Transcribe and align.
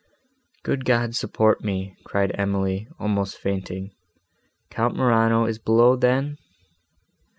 "Good 0.63 0.83
God 0.83 1.13
support 1.13 1.63
me!" 1.63 1.95
cried 2.05 2.31
Emily, 2.33 2.87
almost 2.97 3.37
fainting, 3.37 3.91
"Count 4.71 4.95
Morano 4.95 5.45
is 5.45 5.59
below, 5.59 5.95
then!" 5.95 6.39